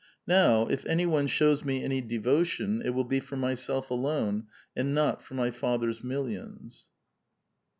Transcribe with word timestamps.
"Now 0.27 0.65
if 0.65 0.83
any 0.87 1.05
one 1.05 1.27
shows 1.27 1.63
me 1.63 1.83
any 1.83 2.01
devotion, 2.01 2.81
it 2.83 2.89
will 2.95 3.03
be 3.03 3.19
for 3.19 3.35
myself 3.35 3.91
alone, 3.91 4.47
and 4.75 4.95
not 4.95 5.21
for 5.21 5.35
my 5.35 5.51
father's 5.51 6.03
millions." 6.03 6.87